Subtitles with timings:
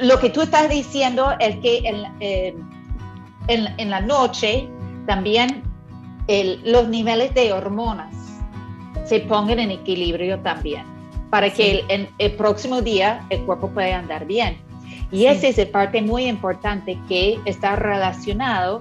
[0.00, 2.54] lo que tú estás diciendo es que en, eh,
[3.48, 4.68] en, la noche
[5.06, 5.62] también
[6.64, 8.14] los niveles de hormonas
[9.04, 10.84] se pongan en equilibrio también,
[11.30, 14.56] para que el, el, próximo día el cuerpo pueda andar bien.
[15.10, 18.80] Y esa es parte muy importante que está relacionado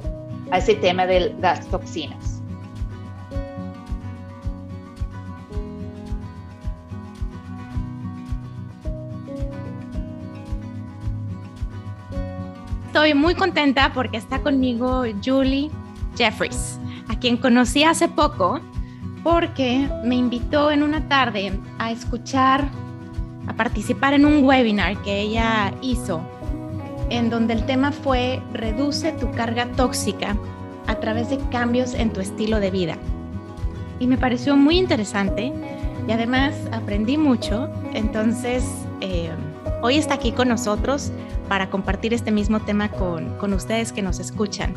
[0.52, 2.29] a ese tema de las toxinas.
[13.00, 15.72] Estoy muy contenta porque está conmigo Julie
[16.18, 18.60] Jeffries, a quien conocí hace poco
[19.24, 22.70] porque me invitó en una tarde a escuchar,
[23.48, 26.20] a participar en un webinar que ella hizo,
[27.10, 30.36] en donde el tema fue Reduce tu carga tóxica
[30.88, 32.98] a través de cambios en tu estilo de vida.
[34.02, 35.54] Y me pareció muy interesante
[36.06, 38.66] y además aprendí mucho, entonces
[39.00, 39.32] eh,
[39.82, 41.14] hoy está aquí con nosotros
[41.50, 44.74] para compartir este mismo tema con, con ustedes que nos escuchan.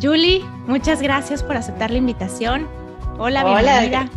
[0.00, 2.68] Julie, muchas gracias por aceptar la invitación.
[3.18, 4.08] Hola, bienvenida.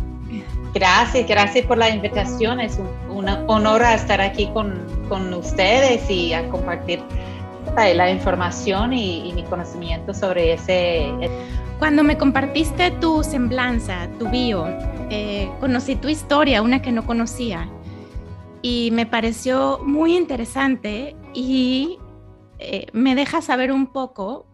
[0.74, 2.60] Gracias, gracias por la invitación.
[2.60, 7.00] Es un, honor estar aquí con, con, ustedes y a compartir
[7.76, 11.10] la información y, mi conocimiento sobre ese...
[11.78, 14.66] Cuando me compartiste tu semblanza, tu bio,
[15.10, 17.68] eh, conocí tu historia, una que no conocía,
[18.62, 21.98] y me pareció muy interesante y
[22.58, 24.46] eh, me deja saber un poco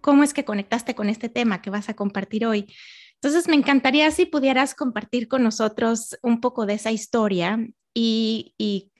[0.00, 2.66] cómo es que conectaste con este tema que vas a compartir hoy.
[3.14, 7.58] Entonces, me encantaría si pudieras compartir con nosotros un poco de esa historia
[7.94, 8.90] y,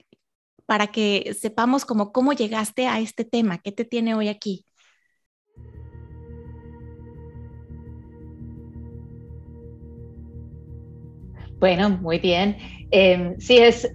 [0.65, 4.65] para que sepamos cómo llegaste a este tema, qué te tiene hoy aquí.
[11.59, 12.57] Bueno, muy bien.
[12.91, 13.89] Eh, sí, es,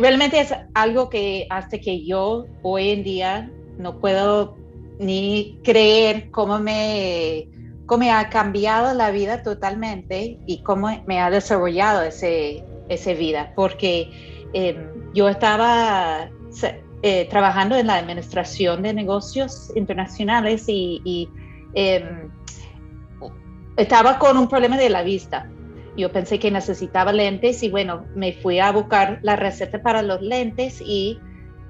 [0.00, 4.56] realmente es algo que hace que yo hoy en día no puedo
[4.98, 7.48] ni creer cómo me,
[7.86, 14.10] cómo ha cambiado la vida totalmente y cómo me ha desarrollado ese, esa vida, porque
[14.52, 16.30] em, yo estaba
[17.02, 21.28] eh, trabajando en la administración de negocios internacionales y,
[21.74, 22.30] em,
[23.76, 25.50] estaba con un problema de la vista
[25.96, 30.20] yo pensé que necesitaba lentes y bueno, me fui a buscar la receta para los
[30.20, 31.18] lentes y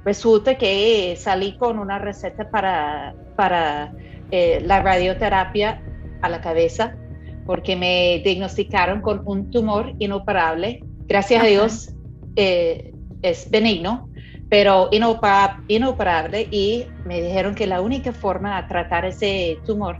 [0.04, 3.92] resulta que salí con una receta para, para
[4.30, 5.82] eh, la radioterapia
[6.22, 6.96] a la cabeza
[7.46, 10.82] porque me diagnosticaron con un tumor inoperable.
[11.06, 11.94] Gracias a Dios
[12.36, 12.92] eh,
[13.22, 14.08] es benigno,
[14.48, 19.98] pero inoperable y me dijeron que la única forma de tratar ese tumor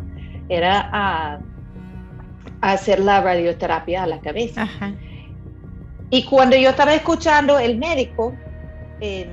[0.48, 1.40] era a
[2.60, 4.68] hacer la radioterapia a la cabeza.
[6.10, 8.34] Y cuando yo estaba escuchando el médico,
[9.00, 9.28] el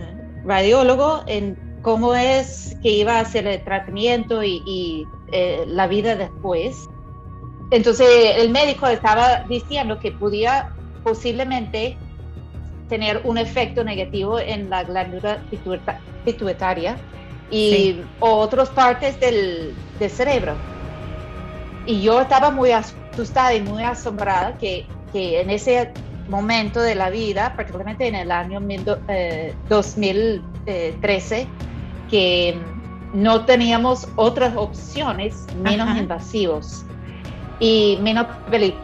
[0.45, 6.89] radiólogo, en cómo es que iba a hacer el tratamiento y, eh, la vida después,
[7.71, 8.07] entonces
[8.37, 10.69] el médico estaba diciendo que podía
[11.03, 11.97] posiblemente
[12.89, 15.41] tener un efecto negativo en la glándula
[16.25, 16.97] pituitaria
[17.49, 20.55] y otras partes del, del cerebro.
[21.85, 22.71] Y yo estaba muy
[23.11, 25.91] asustada y muy asombrada que, que en ese
[26.27, 28.59] momento de la vida, particularmente en el año
[29.69, 31.47] 2013, eh,
[32.09, 32.57] que
[33.13, 36.85] no teníamos otras opciones menos invasivos
[37.59, 38.25] y menos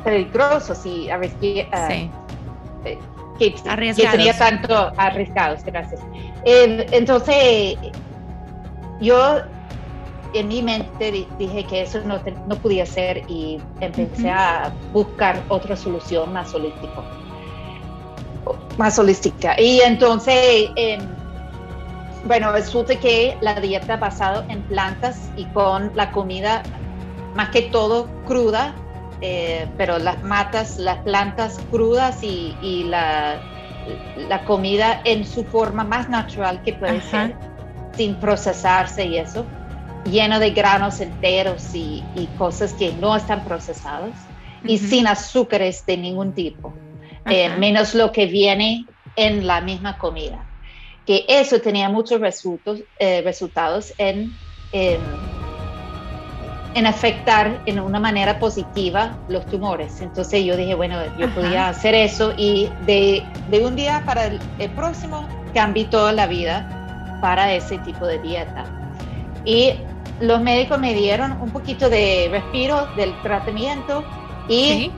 [0.03, 1.31] peligrosos y eh,
[2.85, 2.99] eh,
[3.39, 6.01] que, que, tenía tanto arriesgados, gracias.
[6.44, 7.77] entonces,
[8.99, 9.41] yo
[10.37, 15.75] en mi mente dije que eso no, no podía ser y empecé a buscar otra
[15.75, 17.03] solución más holística.
[18.77, 19.59] Más holística.
[19.59, 21.01] Y entonces, em,
[22.25, 26.63] bueno, resulta que la dieta basada en plantas y con la comida
[27.35, 28.73] más que todo cruda,
[29.21, 33.41] eh, pero las matas, las plantas crudas y, y la,
[34.17, 37.35] la, comida en su forma más natural que puede ser,
[37.95, 39.45] sin procesarse y eso
[40.12, 42.04] lleno de granos enteros y,
[42.38, 44.12] cosas que no están procesadas
[44.63, 46.74] y sin azúcares de ningún tipo,
[47.25, 50.44] eh, menos lo que viene en la misma comida.
[51.06, 54.33] Que eso tenía muchos resultados, eh, resultados en,
[54.71, 55.00] en,
[56.86, 60.00] afectar en una manera positiva los tumores.
[60.01, 64.39] Entonces yo dije, bueno, yo podía hacer eso y de, de un día para el,
[64.60, 68.65] el próximo cambié toda la vida para ese tipo de dieta.
[69.44, 69.74] Y
[70.19, 74.03] los médicos me dieron un poquito de respiro del tratamiento
[74.47, 74.91] y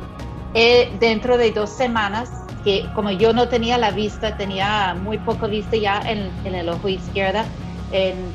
[0.54, 2.30] eh, dentro de dos semanas,
[2.63, 6.89] que como yo no tenía la vista, tenía muy poco vista ya en, el ojo
[6.89, 7.45] izquierda,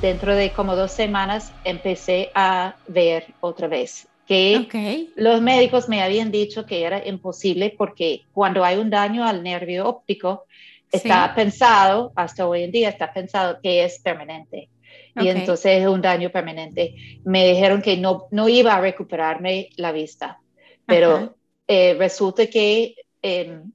[0.01, 6.31] dentro de como dos semanas empecé a ver otra vez que los médicos me habían
[6.31, 10.45] dicho que era imposible porque cuando hay un daño al nervio óptico,
[10.91, 14.69] está pensado, hasta hoy en día está pensado que es permanente.
[15.17, 16.95] Y entonces es un daño permanente.
[17.25, 20.41] Me dijeron que no, no iba a recuperarme la vista,
[20.87, 21.37] pero
[21.69, 23.71] eh, resulta que em,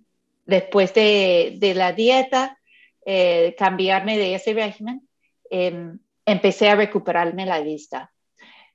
[0.46, 2.58] después de, de, la dieta,
[3.06, 5.08] eh, cambiarme de ese régimen,
[5.50, 8.12] em, empecé a recuperarme la vista.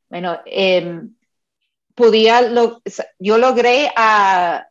[0.09, 1.15] Bueno, em,
[1.95, 2.83] podía, lo,
[3.19, 4.67] yo logré a,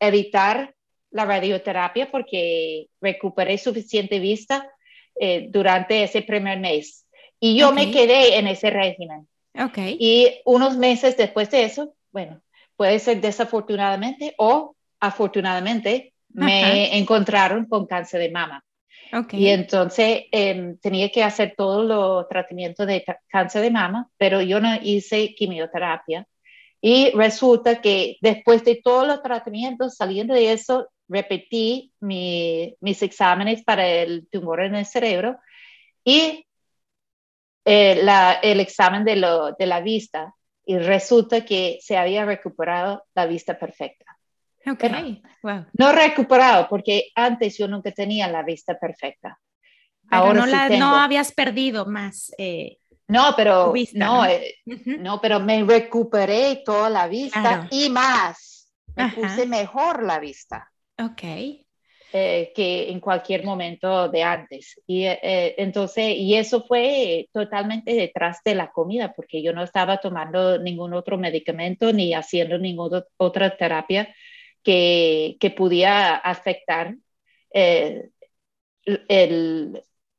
[0.00, 0.74] evitar
[1.10, 4.70] la radioterapia porque recuperé suficiente vista
[5.16, 7.06] eh, durante ese primer mes.
[7.40, 9.28] Y yo me quedé en ese régimen.
[9.54, 9.96] Okay.
[10.00, 12.40] Y unos meses después de eso, bueno,
[12.76, 18.64] puede ser desafortunadamente o afortunadamente, me encontraron con cáncer de mama.
[19.12, 19.44] Okay.
[19.44, 24.58] Y entonces em, tenía que hacer todos los tratamientos de cáncer de mama, pero yo
[24.60, 26.26] no hice quimioterapia.
[26.80, 33.86] Y resulta que después de todos los tratamientos, saliendo de eso, repetí mis exámenes para
[33.86, 35.38] el tumor en el cerebro
[36.04, 36.46] y
[37.64, 38.06] eh,
[38.42, 40.34] el examen de, lo, de la vista.
[40.66, 44.16] Y resulta que se había recuperado la vista perfecta.
[44.66, 44.84] Ok,
[45.42, 45.66] wow.
[45.74, 49.38] No recuperado, porque antes yo nunca tenía la vista perfecta.
[50.10, 52.32] Ahora no, no habías perdido más.
[52.38, 52.78] Eh,
[53.08, 55.20] no, pero no, eh, ¿no?
[55.20, 58.72] pero me recuperé toda la vista y más.
[58.96, 60.70] Me puse mejor la vista.
[60.98, 61.22] Ok.
[62.16, 64.80] Eh, que en cualquier momento de antes.
[64.86, 69.98] Y eh, entonces, y eso fue totalmente detrás de la comida, porque yo no estaba
[69.98, 74.14] tomando ningún otro medicamento ni haciendo ninguna otra terapia
[74.62, 76.94] que, que pudiera afectar
[77.50, 78.12] el,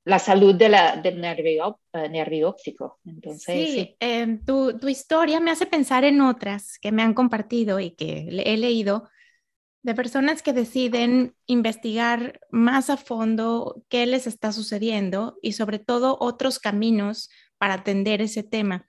[0.06, 3.00] la salud de la, del nervio, uh, nervio óptico.
[3.06, 7.80] Entonces, sí, em, tu, tu, historia me hace pensar en otras que me han compartido
[7.80, 9.10] y que he leído
[9.86, 16.18] de personas que deciden investigar más a fondo qué les está sucediendo y sobre todo
[16.20, 17.30] otros caminos
[17.60, 18.88] para atender ese tema.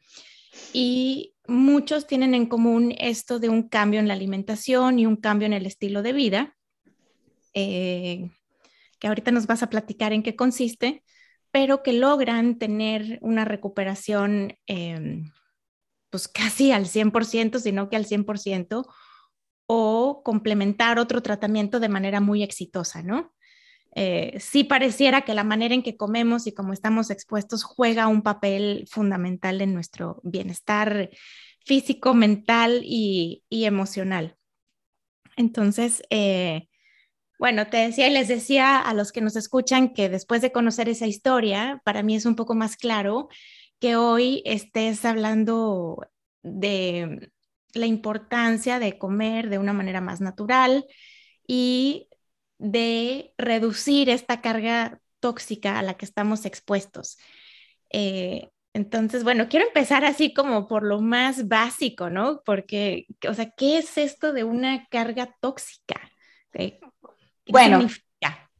[0.73, 5.45] Y muchos tienen en común esto de un cambio en la alimentación y un cambio
[5.45, 6.57] en el estilo de vida.
[7.53, 8.31] Eh,
[8.99, 11.05] que ahorita nos vas a platicar en qué consiste,
[11.51, 15.31] pero que logran tener una recuperación em,
[16.09, 18.87] pues casi al 100%, sino que al 100%,
[19.67, 23.35] o complementar otro tratamiento de manera muy exitosa, ¿no?
[23.99, 28.23] Eh, sí pareciera que la manera en que comemos y cómo estamos expuestos juega un
[28.23, 31.09] papel fundamental en nuestro bienestar
[31.65, 34.37] físico, mental y, emocional.
[35.37, 36.69] Entonces, eh,
[37.39, 40.91] bueno, te decía y les decía a los que nos escuchan que después de conocer
[40.91, 43.29] esa historia, para mí es un poco más claro
[43.81, 46.07] que hoy estés hablando
[46.43, 47.31] de
[47.75, 50.85] la importancia de comer de una manera más natural
[51.47, 52.09] y
[52.59, 57.19] de reducir esta carga tóxica a la que estamos expuestos.
[57.91, 62.43] Eh, entonces, bueno, quiero empezar así como por lo más básico, ¿no?
[62.45, 65.99] Porque, o sea, ¿qué es esto de una carga tóxica?
[66.53, 66.79] Eh,
[67.49, 68.51] bueno, significa?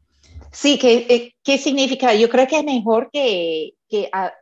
[0.53, 2.15] Sí, ¿qué, eh, ¿qué significa?
[2.15, 4.33] Yo creo que es mejor que, que, ah,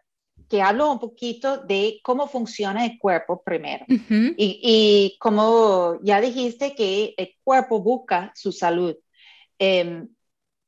[0.48, 3.84] que hablo un poquito de cómo funciona el cuerpo primero.
[3.88, 8.96] y, y, como ya dijiste que el cuerpo busca su salud
[9.58, 10.08] em,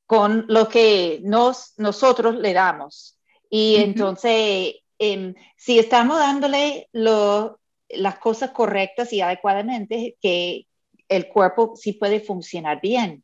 [0.07, 3.19] con lo que nos, nosotros le damos.
[3.51, 10.67] Y entonces, em, si estamos dándole lo, las cosas correctas y adecuadamente, que
[11.09, 13.23] el cuerpo sí puede funcionar bien.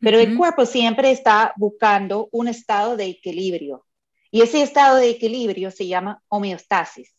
[0.00, 3.84] Pero el cuerpo siempre está buscando un estado de equilibrio.
[4.30, 7.14] Y ese estado de equilibrio se llama homeostasis.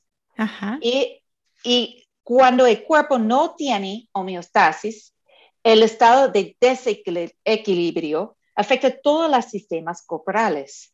[0.81, 1.21] Y,
[1.63, 5.13] y cuando el cuerpo no tiene homeostasis,
[5.63, 10.93] el estado de desequilibrio afecta todos los sistemas corporales,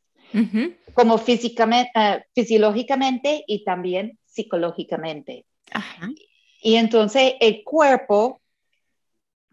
[0.94, 5.46] como físicamente, uh, fisiológicamente y también psicológicamente.
[6.62, 8.42] Y entonces el cuerpo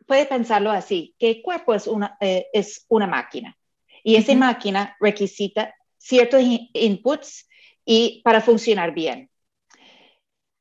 [0.06, 3.56] puede pensarlo así, que el cuerpo es una, eh, es una máquina.
[4.02, 5.74] Y esa máquina requisita
[6.04, 6.42] ciertos
[6.74, 7.48] inputs
[7.84, 9.30] y para funcionar bien.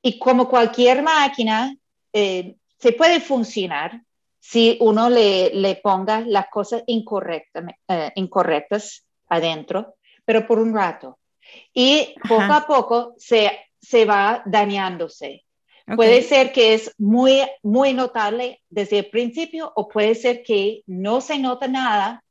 [0.02, 1.76] Y como cualquier máquina,
[2.14, 4.02] eh, se puede funcionar
[4.40, 9.96] si uno le, le ponga las cosas incorrectas, eh, incorrectas adentro,
[10.26, 11.20] pero por un rato.
[11.74, 15.44] Y poco a poco se, se va dañándose.
[15.96, 21.20] Puede ser que es muy, muy notable desde el principio o puede ser que no
[21.20, 22.24] se nota nada,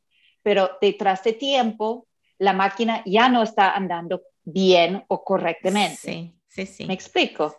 [0.42, 2.06] pero detrás de tiempo
[2.42, 5.96] la máquina ya no está andando bien o correctamente.
[5.96, 6.86] Sí, sí, sí.
[6.86, 7.56] ¿Me explico?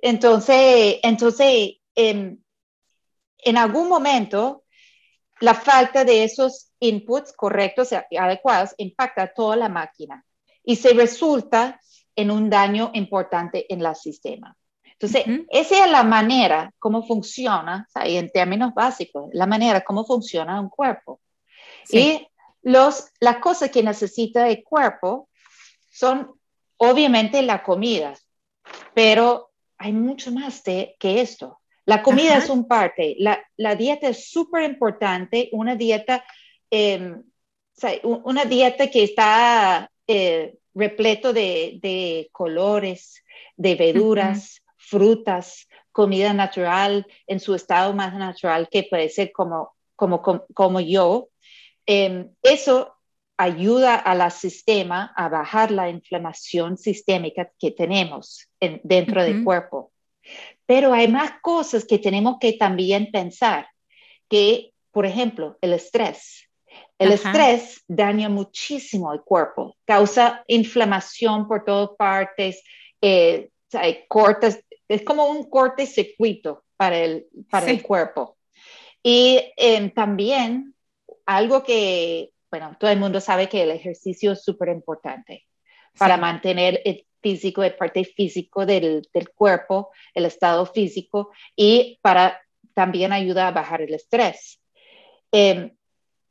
[0.00, 2.44] entonces, entonces en,
[3.38, 4.64] en algún momento,
[5.40, 10.24] la falta de esos inputs correctos y adecuados impacta toda la máquina
[10.62, 11.80] y se resulta
[12.14, 14.56] en un daño importante en el sistema.
[14.84, 20.68] Entonces, esa es la manera como funciona, en términos básicos, la manera como funciona un
[20.68, 21.20] cuerpo.
[21.90, 22.26] Y
[22.62, 25.28] los, las cosas que necesita el cuerpo
[25.90, 26.32] son
[26.76, 28.14] obviamente la comida,
[28.94, 31.60] pero hay mucho más de, que esto.
[31.84, 36.22] La comida es un parte, la, la dieta es súper importante, una dieta,
[36.70, 37.22] em,
[38.02, 43.24] una dieta que está eh, repleto de, de, colores,
[43.56, 50.22] de verduras, frutas, comida natural en su estado más natural que puede ser como, como,
[50.22, 51.28] como, yo.
[51.90, 52.94] Em, eso
[53.38, 59.90] ayuda al sistema a bajar la inflamación sistémica que tenemos dentro del cuerpo.
[60.66, 63.68] Pero hay más cosas que tenemos que también pensar,
[64.28, 66.50] que, por ejemplo, el estrés.
[66.98, 72.62] El estrés daña muchísimo el cuerpo, causa inflamación por todas partes,
[73.00, 73.48] eh,
[74.08, 78.36] cortes, es como un corte circuito para el, para el cuerpo.
[79.02, 80.74] Y em, también
[81.28, 85.46] algo que, bueno, todo el mundo sabe que el ejercicio es súper importante
[85.98, 92.40] para mantener el físico, el parte físico del, del, cuerpo, el estado físico y para
[92.72, 94.58] también ayuda a bajar el estrés.
[95.30, 95.76] Em,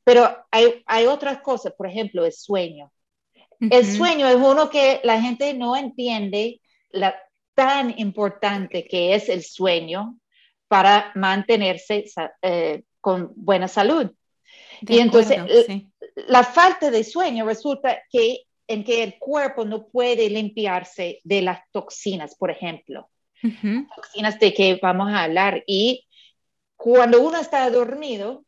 [0.03, 2.91] pero hay, hay, otras cosas, por ejemplo, el sueño.
[3.59, 7.15] El sueño es uno que la gente no entiende la
[7.53, 10.17] tan importante que es el sueño
[10.67, 12.05] para mantenerse
[12.41, 14.11] eh, con buena salud.
[14.81, 15.39] Y entonces,
[16.27, 21.59] la falta de sueño resulta que en que el cuerpo no puede limpiarse de las
[21.71, 23.09] toxinas, por ejemplo.
[23.95, 25.63] Toxinas de que vamos a hablar.
[25.65, 26.05] Y
[26.75, 28.43] cuando uno está dormido,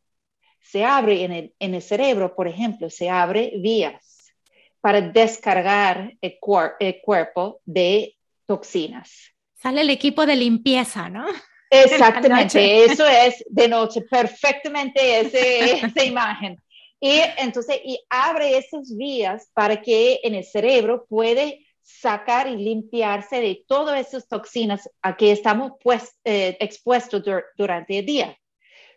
[0.60, 4.34] se abre en el, en el cerebro, por ejemplo, se abre vías
[4.80, 6.38] para descargar el,
[6.80, 9.32] el cuerpo de toxinas.
[9.54, 11.26] Sale el equipo de limpieza, ¿no?
[11.70, 15.20] Exactamente, eso es de noche, perfectamente
[15.84, 16.60] esa imagen.
[17.00, 23.40] Y entonces, y abre esas vías para que en el cerebro puede sacar y limpiarse
[23.40, 27.22] de todas esas toxinas a que estamos pues, eh, expuestos
[27.56, 28.36] durante el día.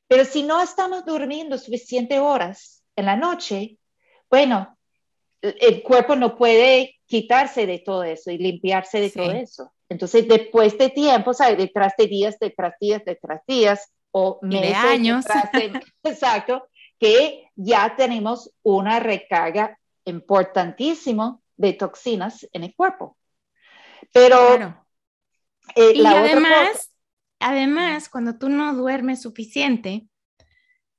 [0.08, 3.78] Pero si no estamos durmiendo suficientes horas en la noche,
[4.30, 4.78] bueno,
[5.42, 9.72] el cuerpo no puede quitarse de todo eso y limpiarse de todo eso.
[9.94, 11.58] Entonces, después de tiempo, ¿sabes?
[11.58, 15.26] Detrás de días, detrás de días, detrás de días, o meses, de años.
[16.04, 16.68] exacto,
[17.00, 23.18] que ya tenemos una recarga importantísima de toxinas en el cuerpo.
[24.12, 24.84] Pero
[25.76, 26.92] eh, y además,
[27.40, 30.08] además, cuando tú no duermes suficiente,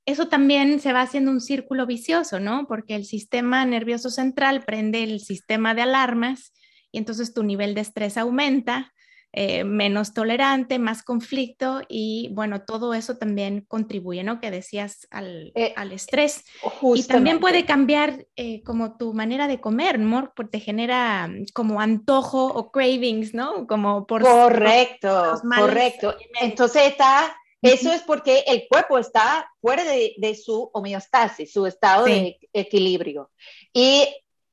[0.05, 2.65] eso también se va haciendo un círculo vicioso, ¿no?
[2.67, 6.53] Porque el sistema nervioso central prende el sistema de alarmas
[6.95, 8.93] y entonces tu nivel de estrés aumenta
[9.33, 14.39] eh, menos tolerante, más conflicto y bueno, todo eso también contribuye, ¿no?
[14.39, 16.45] Que decías al, eh, al estrés.
[16.93, 20.31] Y también puede cambiar eh, como tu manera de comer, ¿no?
[20.37, 23.67] Porque te genera mm, como antojo o cravings, ¿no?
[23.67, 24.21] Como por...
[24.21, 26.15] Correcto, correcto.
[26.39, 27.35] Entonces está...
[27.61, 33.31] Eso es porque el cuerpo está fuera de, de su homeostasis, su estado de equilibrio.
[33.73, 34.05] Y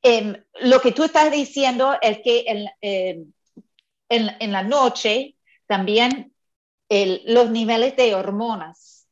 [0.02, 3.32] em, lo que tú estás diciendo es que el, em,
[4.08, 6.32] en, la noche también
[7.24, 9.08] los niveles de hormonas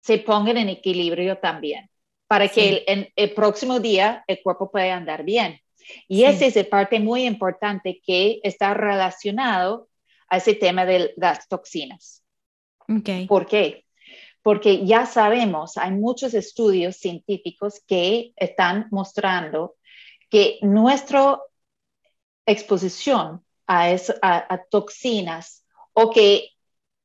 [0.00, 1.90] se pongan en equilibrio también,
[2.26, 5.60] para que el, en, el próximo día el cuerpo pueda andar bien.
[6.06, 9.88] Y esa es la parte muy importante que está relacionado
[10.28, 12.22] a ese tema de las toxinas.
[12.88, 13.26] Okay.
[13.26, 13.84] ¿Por qué?
[14.42, 19.76] Porque ya sabemos, hay muchos estudios científicos que están mostrando
[20.30, 21.40] que nuestra
[22.46, 26.50] exposición a, toxinas o que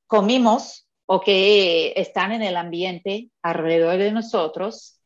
[0.08, 5.00] comimos o que están en el ambiente alrededor de nosotros,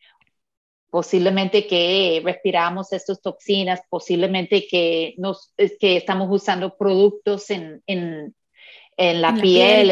[0.89, 8.35] posiblemente que respiramos estas toxinas, posiblemente que, nos, que estamos usando productos en, en,
[8.95, 9.91] en la, piel,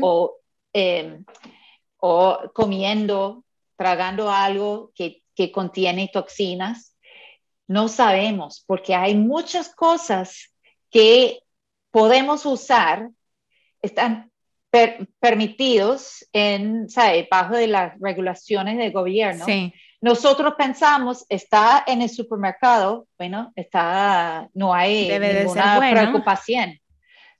[0.00, 0.36] o,
[0.72, 1.24] em,
[1.98, 3.44] o, comiendo,
[3.76, 6.91] tragando algo que, que contiene toxinas.
[7.68, 10.52] No sabemos porque hay muchas cosas
[10.90, 11.40] que
[11.90, 13.08] podemos usar
[13.82, 14.30] están
[15.20, 17.28] permitidos en, ¿sabe?
[17.30, 19.44] bajo de las regulaciones del gobierno.
[20.00, 26.78] nosotros pensamos, está en el supermercado, bueno, está, no hay ninguna preocupación.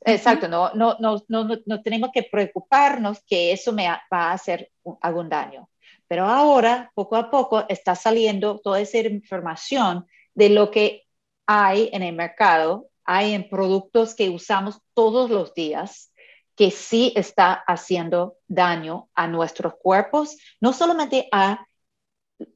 [0.04, 4.70] Exacto, no, no, no, no, no tenemos que preocuparnos que eso me va a hacer
[5.00, 5.68] algún daño.
[6.12, 11.04] Pero ahora, poco a poco, está saliendo toda esa información de lo que
[11.46, 16.12] hay en el mercado, hay en productos que usamos todos los días,
[16.54, 21.66] que sí está haciendo daño a nuestros cuerpos, no solamente a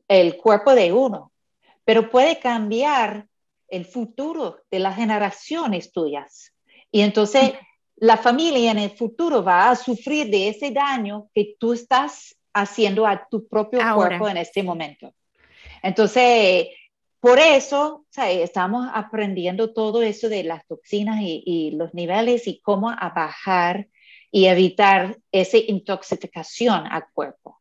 [0.07, 1.33] el cuerpo de uno,
[1.83, 3.27] pero puede cambiar
[3.69, 6.53] el futuro de las generaciones tuyas.
[6.91, 7.55] Y entonces
[7.97, 13.07] la familia en el futuro va a sufrir de ese daño que tú estás haciendo
[13.07, 15.15] a tu propio cuerpo en este momento.
[15.83, 16.69] Entonces,
[17.21, 22.91] por eso estamos aprendiendo todo eso de las toxinas y, y, los niveles y cómo
[22.91, 23.89] a bajar
[24.31, 27.61] y evitar esa intoxicación al cuerpo.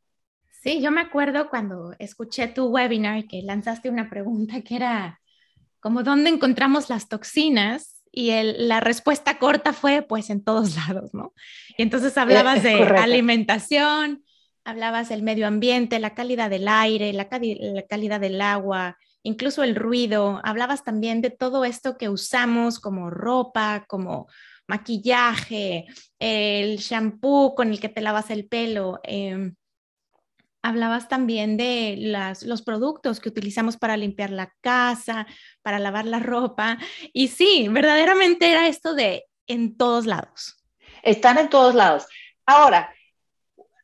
[0.62, 5.22] Sí, yo me acuerdo cuando escuché tu webinar que lanzaste una pregunta que era
[5.80, 11.34] como dónde encontramos las toxinas y la respuesta corta fue pues en todos lados, ¿no?
[11.78, 14.25] Y entonces hablabas de alimentación,
[14.66, 20.42] hablabas del medio ambiente, la calidad del aire, la, calidad del agua, incluso el ruido,
[20.44, 24.28] hablabas también de todo esto que usamos como ropa, como
[24.68, 25.86] maquillaje,
[26.18, 29.00] el shampoo con el que te lavas el pelo.
[29.04, 29.52] Eh,
[30.64, 35.28] hablabas también de los productos que utilizamos para limpiar la casa,
[35.62, 36.80] para lavar la ropa.
[37.14, 40.66] Y sí, verdaderamente era esto de en todos lados.
[41.04, 42.08] Están en todos lados.
[42.48, 42.95] Ahora,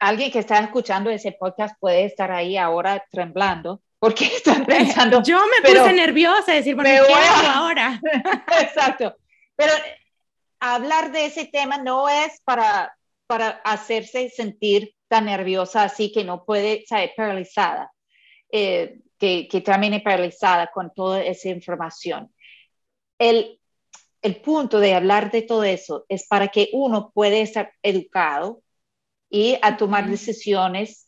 [0.02, 5.22] alguien que está escuchando ese podcast puede estar ahí ahora temblando porque están pensando.
[5.24, 8.02] Yo me puse nerviosa, decir, bueno, ¿qué hago ahora?
[8.60, 9.16] Exacto.
[9.56, 9.72] Pero
[10.60, 16.46] hablar de ese tema no es para, para hacerse sentir tan nerviosa así que no
[16.46, 17.92] puede, saber paralizada,
[18.52, 22.34] eh, que, que termine paralizada con toda esa información.
[23.20, 23.60] El,
[24.24, 28.64] el punto de hablar de todo eso es para que uno pueda estar educado
[29.32, 31.08] y a tomar decisiones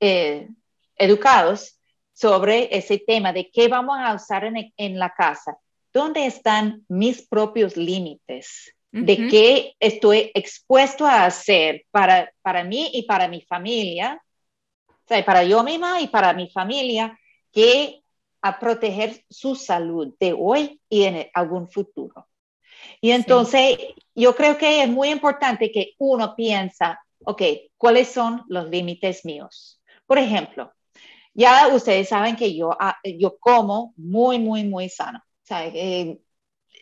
[0.00, 0.48] eh,
[0.96, 1.78] educados
[2.14, 5.58] sobre ese tema de qué vamos a usar en, en la casa.
[5.92, 8.72] ¿Dónde están mis propios límites?
[8.92, 14.22] de qué estoy expuesto a hacer para, para mí y para mi familia,
[14.86, 17.18] o sea, para yo misma y para mi familia,
[17.50, 18.02] que
[18.42, 22.26] a proteger su salud de hoy y en algún futuro.
[23.00, 23.78] Y entonces
[24.14, 27.42] yo creo que es muy importante que uno piensa, ok,
[27.76, 29.80] ¿cuáles son los límites míos?
[30.06, 30.72] Por ejemplo,
[31.34, 35.18] ya ustedes saben que yo, ah, yo como muy, muy, muy sano.
[35.18, 36.18] O sea, eh,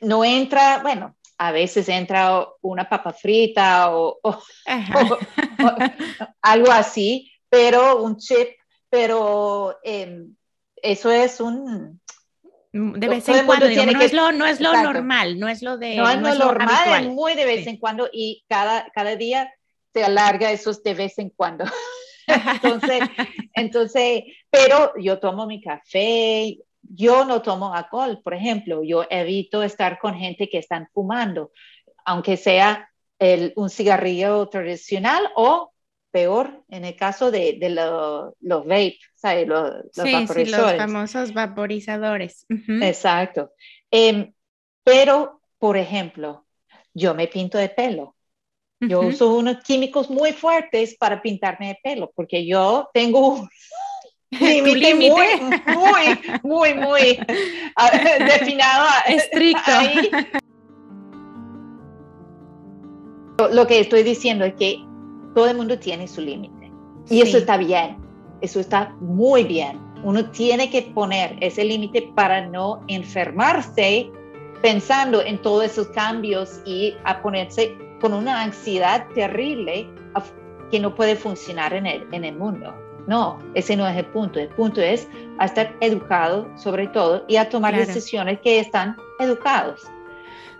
[0.00, 4.20] no entra, bueno, a veces entra una papa frita o,
[6.42, 8.48] algo así, pero un chip,
[8.88, 10.34] pero em,
[10.76, 12.00] eso es un...
[12.72, 15.96] De vez en cuando, no, es lo, no es lo normal, no es lo de...
[15.96, 19.52] No es lo normal, es muy de vez en cuando y cada, cada día
[19.92, 21.64] se alarga esos de vez en cuando.
[22.26, 23.00] entonces,
[23.54, 29.98] entonces, pero yo tomo mi café, yo no tomo alcohol, por ejemplo, yo evito estar
[29.98, 31.52] con gente que están fumando,
[32.04, 32.88] aunque sea
[33.56, 35.72] un cigarrillo tradicional o
[36.10, 38.98] peor en el caso de, los vape,
[39.46, 42.46] Los, sí, los famosos vaporizadores.
[42.48, 43.52] Exacto.
[43.90, 44.32] Em,
[44.82, 46.46] pero, por ejemplo,
[46.94, 48.16] yo me pinto de pelo.
[48.80, 53.46] Yo uso unos químicos muy fuertes para pintarme de pelo, porque yo tengo
[54.30, 55.10] límite muy,
[56.42, 57.18] muy, muy, muy
[58.26, 58.66] definido.
[59.06, 59.70] Estricto.
[63.52, 64.78] Lo que estoy diciendo es que
[65.34, 66.72] todo el mundo tiene su límite.
[67.10, 67.96] Y eso está bien.
[68.40, 69.78] Eso está muy bien.
[70.04, 74.10] Uno tiene que poner ese límite para no enfermarse
[74.62, 79.88] pensando en todos esos cambios y a ponerse con una ansiedad terrible
[80.70, 82.74] que no puede funcionar en el, en el mundo.
[83.06, 84.38] No, ese no es el punto.
[84.38, 85.08] El punto es
[85.38, 89.82] a estar educado sobre todo y a tomar decisiones que están educados.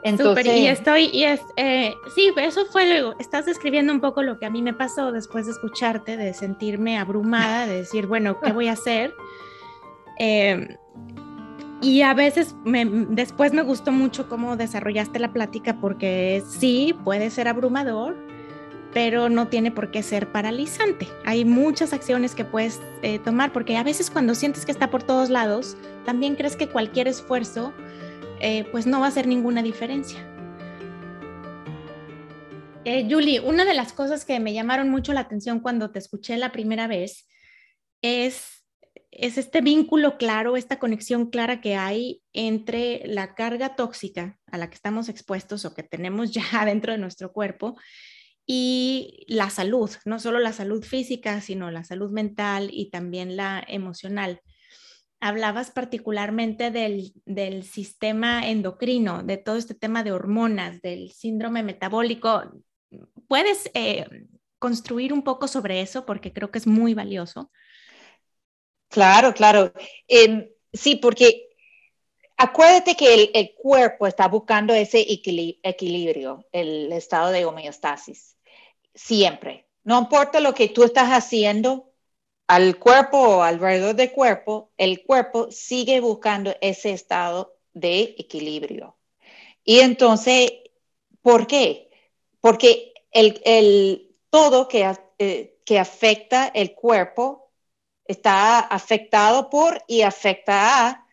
[0.03, 4.39] Entonces, y estoy, y es, eh, sí, eso fue luego, estás describiendo un poco lo
[4.39, 8.53] que a mí me pasó después de escucharte, de sentirme abrumada, de decir, bueno, ¿qué
[8.53, 9.15] voy a hacer?
[10.23, 10.77] Eh,
[11.81, 12.55] y a veces
[13.11, 18.17] después me gustó mucho cómo desarrollaste la plática porque sí, puede ser abrumador,
[18.93, 21.09] pero no tiene por qué ser paralizante.
[21.25, 25.03] Hay muchas acciones que puedes eh, tomar porque a veces cuando sientes que está por
[25.03, 27.73] todos lados, también crees que cualquier esfuerzo
[28.41, 30.27] eh, pues no va a hacer ninguna diferencia.
[32.85, 36.37] Eh, Julie, una de las cosas que me llamaron mucho la atención cuando te escuché
[36.37, 37.29] la primera vez
[38.03, 38.60] es
[39.13, 44.71] es este vínculo claro, esta conexión clara que hay entre la carga tóxica a la
[44.71, 47.77] que estamos expuestos o que tenemos ya dentro de nuestro cuerpo
[48.47, 53.63] y la salud, no solo la salud física, sino la salud mental y también la
[53.67, 54.41] emocional.
[55.21, 62.43] Hablabas particularmente del, del sistema endocrino, de todo este tema de hormonas, del síndrome metabólico.
[63.29, 64.07] ¿Puedes eh,
[64.59, 66.07] construir un poco sobre eso?
[66.07, 67.53] Porque creo que es muy valioso.
[68.91, 69.73] Claro, claro.
[70.09, 71.49] Em, sí, porque
[72.37, 78.37] acuérdate que el, cuerpo está buscando ese equilibrio, el estado de homeostasis,
[78.95, 79.67] siempre.
[79.85, 81.93] No importa lo que tú estás haciendo
[82.49, 88.97] al cuerpo o alrededor del cuerpo, el cuerpo sigue buscando ese estado de equilibrio.
[89.65, 90.53] Y entonces,
[91.23, 91.91] ¿por qué?
[92.41, 97.40] Porque el, todo que, eh, que afecta el cuerpo
[98.11, 101.07] está afectado por y afecta a,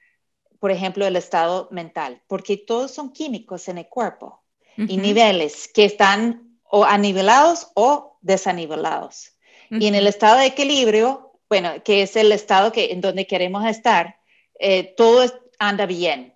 [0.59, 4.43] por ejemplo, el estado mental, porque todos son químicos en el cuerpo
[4.75, 9.31] y niveles que están o anivelados o desanivelados.
[9.69, 13.65] Y en el estado de equilibrio, bueno, que es el estado que, en donde queremos
[13.65, 14.17] estar,
[14.59, 15.25] eh, todo
[15.59, 16.33] anda bien,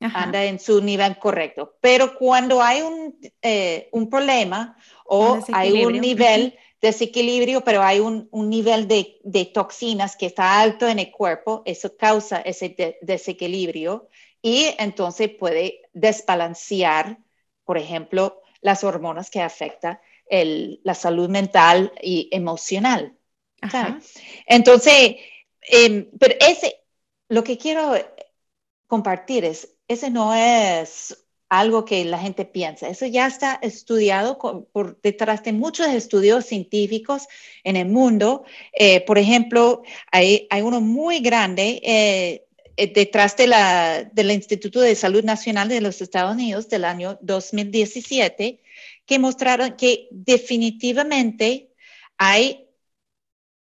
[0.00, 1.76] anda en su nivel correcto.
[1.80, 8.28] Pero cuando hay un, eh, un problema o hay un nivel desequilibrio, pero hay un,
[8.32, 14.08] nivel de, toxinas que está alto en el cuerpo, eso causa ese desequilibrio
[14.42, 17.18] y entonces puede desbalancear,
[17.64, 23.16] por ejemplo, las hormonas que afectan la salud mental y emocional.
[24.46, 25.16] Entonces,
[25.62, 26.80] em, pero ese,
[27.28, 27.94] lo que quiero
[28.86, 32.88] compartir es, ese no es algo que la gente piensa.
[32.88, 37.26] Eso ya está estudiado por detrás de muchos estudios científicos
[37.64, 38.44] en el mundo.
[38.72, 39.82] Eh, por ejemplo,
[40.12, 45.80] hay, uno muy grande eh, eh, detrás de la, del Instituto de Salud Nacional de
[45.80, 48.62] los Estados Unidos del año 2017
[49.04, 51.72] que mostraron que definitivamente
[52.16, 52.68] hay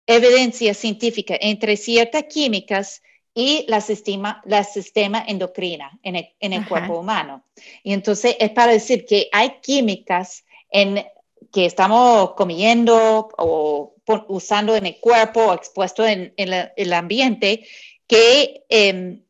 [0.08, 3.02] evidencia científica entre ciertas químicas
[3.34, 7.46] y la sistema, la sistema endocrina en el, en el cuerpo humano.
[7.84, 11.04] Y entonces es para decir que hay químicas en,
[11.52, 13.96] que estamos comiendo o
[14.28, 17.66] usando en el cuerpo o expuesto en, en el ambiente
[18.08, 19.24] que, em,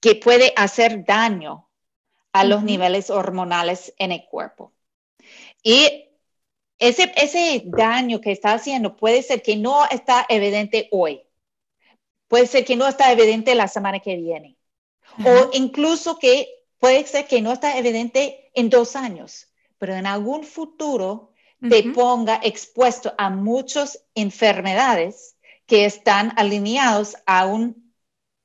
[0.00, 1.68] que puede hacer daño
[2.32, 4.72] a los niveles hormonales en el cuerpo.
[5.62, 6.08] Y
[6.78, 11.22] ese, ese daño que está haciendo puede ser que no está evidente hoy,
[12.28, 14.56] Puede ser que no está evidente la semana que viene.
[15.24, 20.44] O incluso que puede ser que no está evidente en dos años, pero en algún
[20.44, 25.36] futuro te ponga expuesto a muchas enfermedades
[25.66, 27.92] que están alineados a un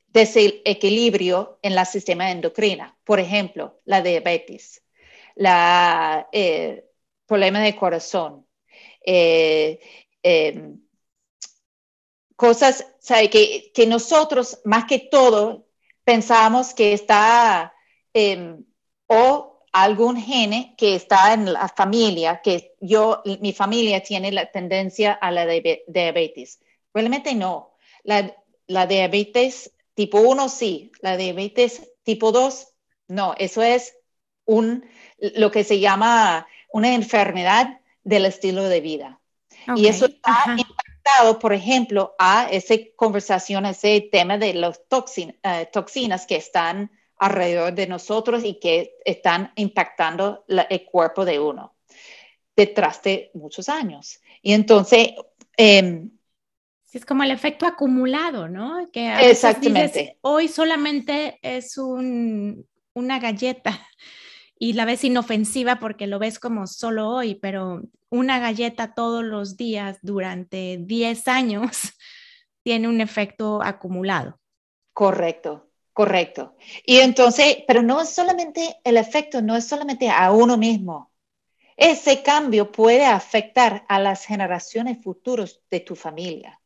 [0.08, 2.98] desequilibrio en la sistema endocrina.
[3.04, 4.84] Por ejemplo, la diabetes,
[5.36, 6.86] la eh,
[7.26, 8.48] problema de corazón,
[9.06, 9.80] eh,
[10.22, 10.80] em,
[12.36, 12.86] cosas
[13.32, 15.68] que, que, nosotros más que todo
[16.04, 17.74] pensamos que está
[18.14, 18.64] em,
[19.08, 25.14] o algún gene que está en la familia, que yo, mi familia tiene la tendencia
[25.14, 26.60] a la diabetes.
[26.94, 27.76] Realmente no.
[28.04, 28.36] La,
[28.68, 32.68] la diabetes tipo 1 sí, la diabetes tipo 2
[33.08, 33.34] no.
[33.38, 33.96] Eso es
[34.46, 34.86] un,
[35.20, 39.20] lo que se llama una enfermedad del estilo de vida.
[39.76, 40.56] Y eso está
[41.40, 44.82] por ejemplo, a esa conversación, ese tema de las
[45.18, 51.76] eh, toxinas que están alrededor de nosotros y que están impactando el cuerpo de uno
[52.56, 54.20] detrás de muchos años.
[54.42, 55.10] Y entonces...
[55.58, 56.08] Eh,
[56.94, 58.88] es como el efecto acumulado, ¿no?
[58.92, 60.20] Que exactamente.
[60.22, 63.82] Hoy solamente es un, una galleta
[64.64, 69.58] y la ves inofensiva porque lo ves como solo hoy, pero una galleta todos los
[69.58, 71.70] días durante 10 años
[72.64, 74.40] tiene un efecto acumulado.
[74.94, 76.56] Correcto, correcto.
[76.86, 81.12] Y entonces, pero no es solamente el efecto, no es solamente a uno mismo.
[81.76, 86.62] Ese cambio puede afectar a las generaciones futuras de tu familia.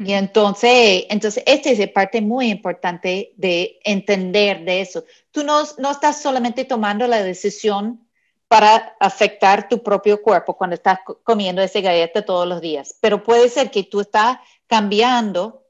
[0.00, 5.04] Y entonces, entonces, esta es parte muy importante de entender de eso.
[5.32, 8.08] Tú no, no estás solamente tomando la decisión
[8.46, 13.48] para afectar tu propio cuerpo cuando estás comiendo ese galleta todos los días, pero puede
[13.48, 15.64] ser que tú estás cambiando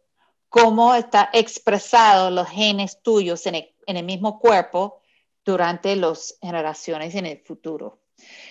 [0.48, 5.00] cómo está expresado los genes tuyos en el, en el mismo cuerpo
[5.44, 8.02] durante las generaciones en el futuro.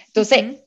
[0.07, 0.63] Entonces,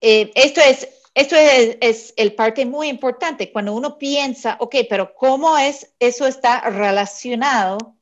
[0.00, 5.14] eh, esto es esto es, es, el parte muy importante cuando uno piensa, ok, pero
[5.14, 7.95] ¿cómo es eso está relacionado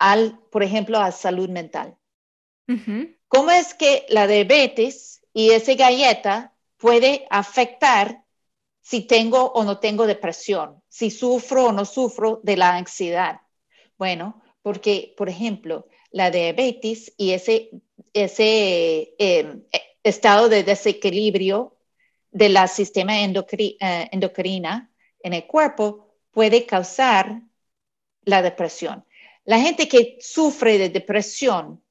[0.00, 1.96] al, por ejemplo, a salud mental?
[3.28, 8.24] ¿Cómo es que la diabetes y esa galleta puede afectar
[8.80, 13.40] si tengo o no tengo depresión, si sufro o no sufro de la ansiedad?
[13.98, 17.70] Bueno, porque, por ejemplo, la diabetes y ese,
[18.12, 19.64] ese em,
[20.02, 21.76] estado de desequilibrio
[22.30, 24.90] del sistema eh, endocrina
[25.22, 27.42] en el cuerpo puede causar
[28.24, 29.04] la depresión.
[29.50, 31.82] La gente que sufre de depresión,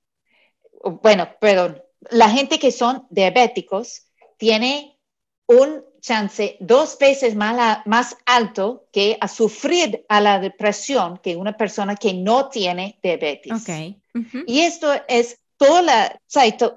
[1.04, 4.04] bueno, perdón, la gente que son diabéticos
[4.38, 4.98] tiene
[5.46, 11.58] un chance dos veces más, más alto que a sufrir a la depresión que una
[11.58, 13.52] persona que no tiene diabetes.
[13.62, 14.02] Okay.
[14.48, 16.22] Y esto es toda la,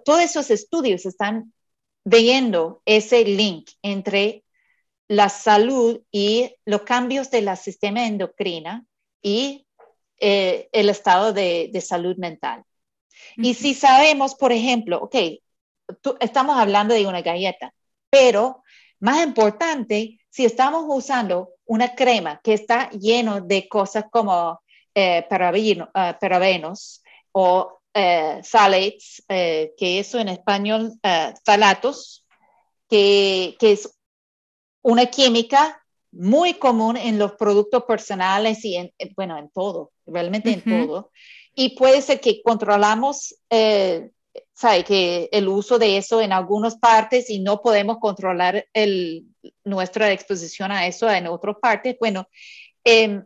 [0.04, 1.52] todos esos estudios están
[2.02, 4.42] viendo ese link entre
[5.06, 8.84] la salud y los cambios de la sistema endocrina
[9.22, 9.64] y
[10.22, 12.62] eh, el estado de, salud mental.
[13.36, 15.16] Y si sabemos, por ejemplo, ok,
[16.20, 17.74] estamos hablando de una galleta,
[18.08, 18.62] pero
[19.00, 24.60] más importante, si estamos usando una crema que está lleno de cosas como
[24.94, 32.24] eh, eh parabenos o eh, salates, eh, que eso en español, eh, salatos,
[32.88, 33.98] que, que, es
[34.82, 40.62] una química muy común en los productos personales y en, bueno, en todo, realmente en
[40.62, 41.10] todo.
[41.54, 43.34] Y puede ser que controlamos,
[44.54, 49.26] sabe, que el uso de eso en algunas partes y no podemos controlar el,
[49.64, 51.96] nuestra exposición a eso en otras partes.
[51.98, 52.28] Bueno,
[52.84, 53.22] eh,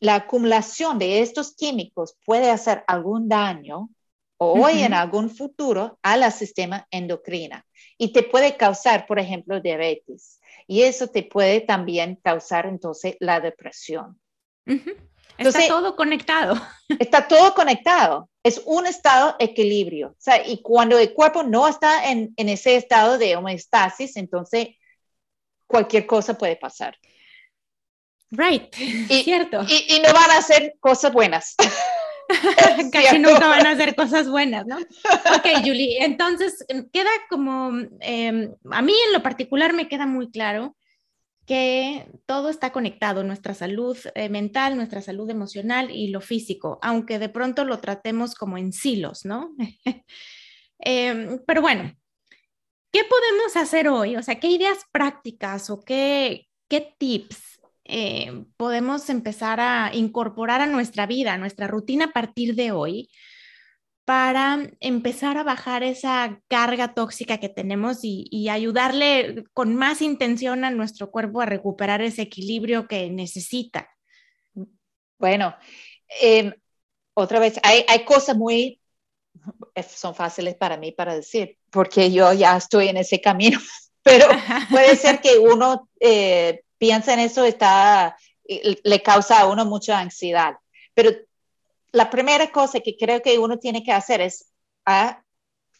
[0.00, 3.90] la acumulación de estos químicos puede hacer algún daño
[4.38, 7.66] hoy en algún futuro al sistema endocrina
[7.98, 10.40] y te puede causar, por ejemplo, diabetes.
[10.66, 14.18] Y eso te puede también causar entonces la depresión.
[15.48, 16.54] Está todo conectado.
[16.98, 18.28] Está todo conectado.
[18.42, 20.16] Es un estado equilibrio.
[20.46, 24.68] y cuando el cuerpo no está en, en ese estado de homeostasis, entonces
[25.66, 26.96] cualquier cosa puede pasar.
[28.30, 29.62] Right, y, cierto.
[29.68, 31.56] Y, no van a ser cosas buenas.
[32.92, 34.76] Casi nunca van a hacer cosas buenas, ¿no?
[34.78, 40.76] Ok, Julie, entonces queda como, em, a mí en lo particular me queda muy claro
[41.50, 47.18] que todo está conectado, nuestra salud eh, mental, nuestra salud emocional y lo físico, aunque
[47.18, 49.56] de pronto lo tratemos como en silos, ¿no?
[50.78, 51.92] Em, pero bueno,
[52.92, 54.16] ¿qué podemos hacer hoy?
[54.16, 60.66] O sea, ¿qué ideas prácticas o qué, qué tips eh, podemos empezar a incorporar a
[60.66, 63.10] nuestra vida, a nuestra rutina a partir de hoy,
[64.10, 70.72] para empezar a bajar esa carga tóxica que tenemos y, ayudarle con más intención a
[70.72, 73.88] nuestro cuerpo a recuperar ese equilibrio que necesita.
[75.16, 75.54] Bueno,
[76.20, 76.52] em,
[77.14, 78.80] otra vez, hay, cosas muy,
[79.88, 83.60] son fáciles para mí para decir, porque yo ya estoy en ese camino,
[84.02, 84.26] pero
[84.72, 88.16] puede ser que uno eh, piensa en eso, está,
[88.82, 90.56] le causa a uno mucha ansiedad.
[90.94, 91.12] Pero
[91.92, 94.50] la primera cosa que creo que uno tiene que hacer es
[94.84, 95.22] a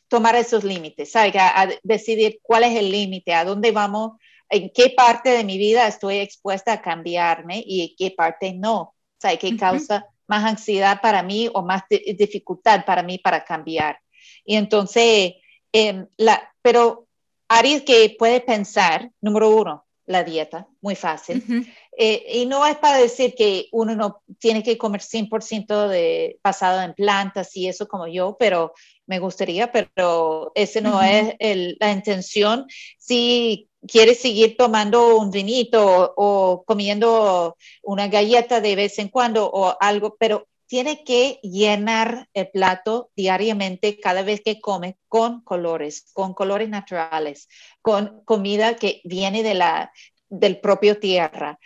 [0.08, 4.12] tomar esos límites, A, decidir cuál es el límite, a dónde vamos,
[4.48, 8.94] en qué parte de mi vida estoy expuesta a cambiarme y en qué parte no.
[9.18, 9.38] ¿Sabe?
[9.38, 14.00] ¿Qué causa más ansiedad para mí o más dificultad para mí para cambiar?
[14.44, 15.34] Y entonces,
[15.72, 17.06] em, la, pero
[17.48, 21.66] Ari que puede pensar, número uno, la dieta, muy fácil.
[21.96, 26.82] Eh, y no es para decir que uno no tiene que comer 100% de, basado
[26.82, 28.72] en plantas y eso como yo, pero
[29.06, 31.34] me gustaría, pero ese no es
[31.78, 32.66] la intención.
[32.98, 39.76] Si quieres seguir tomando un vinito o, comiendo una galleta de vez en cuando o
[39.78, 46.32] algo, pero tiene que llenar el plato diariamente cada vez que come con colores, con
[46.32, 47.48] colores naturales,
[47.82, 49.92] con comida que viene de la,
[50.28, 51.58] del propio tierra,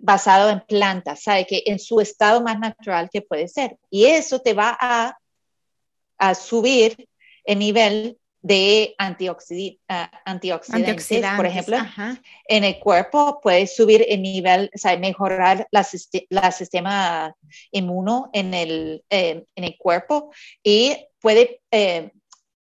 [0.00, 1.44] basado en plantas, ¿sabe?
[1.44, 3.76] Que en su estado más natural que puede ser.
[3.90, 5.18] Y eso te va a,
[6.18, 7.08] a subir
[7.42, 9.78] el nivel de antioxid
[10.24, 11.76] antioxidantes, por ejemplo,
[12.46, 15.86] en el cuerpo, puede subir el nivel, o sea, mejorar la,
[16.30, 17.34] la sistema
[17.72, 22.12] inmuno en el, en el cuerpo y puede eh,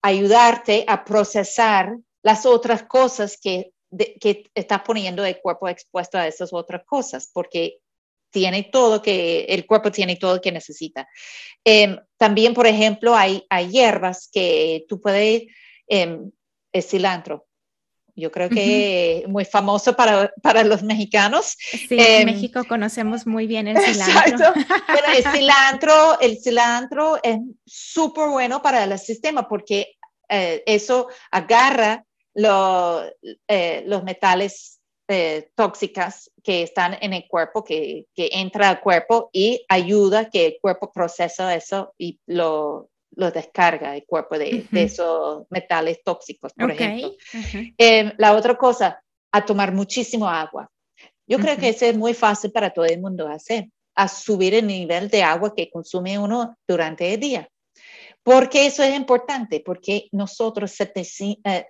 [0.01, 3.71] ayudarte a procesar las otras cosas que,
[4.21, 7.79] que estás poniendo el cuerpo expuesto a esas otras cosas, porque
[8.35, 11.07] tiene todo que, el cuerpo tiene todo que necesita.
[11.63, 15.43] Em, también, por ejemplo, hay, hay, hierbas que tú puedes,
[15.87, 16.19] eh,
[16.81, 17.47] cilantro.
[18.13, 21.55] Yo creo que es muy famoso para, para los mexicanos.
[21.57, 24.53] Sí, en em, México conocemos muy bien el cilantro.
[25.15, 29.95] El cilantro, el cilantro es súper bueno para el sistema porque
[30.27, 32.03] eh, eso agarra
[32.35, 34.74] eh, los metales
[35.07, 40.45] eh, tóxicas que están en el cuerpo, que, que entra al cuerpo y ayuda que
[40.47, 46.71] el cuerpo procesa eso y lo, lo descarga el cuerpo de, esos metales tóxicos, por
[46.71, 47.13] ejemplo.
[47.77, 50.69] Em, la otra cosa, a tomar muchísimo agua.
[51.27, 54.67] Yo creo que eso es muy fácil para todo el mundo hacer, a subir el
[54.67, 57.49] nivel de agua que consume uno durante el día.
[58.21, 61.67] Porque eso es importante, porque nosotros, 75% eh,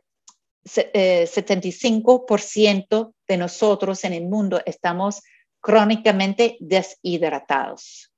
[3.28, 5.22] de nosotros en el mundo estamos
[5.62, 8.12] crónicamente deshidratados.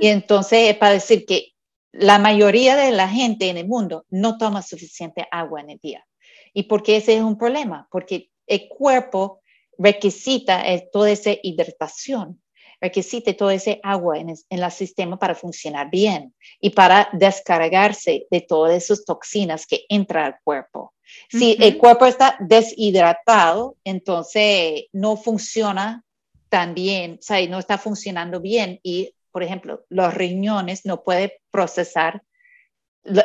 [0.00, 1.52] Y entonces es para decir que
[1.92, 6.06] la mayoría de la gente en el mundo no toma suficiente agua en el día.
[6.54, 7.86] ¿Y por qué ese es un problema?
[7.90, 9.42] Porque el cuerpo
[9.78, 12.42] requisita eh, toda esa hidratación,
[12.80, 18.74] requisita toda ese agua en el, sistema para funcionar bien y para descargarse de todas
[18.74, 20.92] esas toxinas que entran al cuerpo.
[21.28, 26.04] Si el cuerpo está deshidratado, entonces no funciona
[26.48, 31.32] tan bien, o sea, no está funcionando bien y por ejemplo, los riñones no pueden
[31.50, 32.22] procesar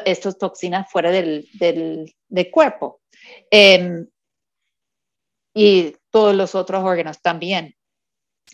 [0.06, 3.02] estas toxinas fuera del, del, cuerpo.
[3.52, 4.08] Em,
[5.54, 7.76] y todos los otros órganos también.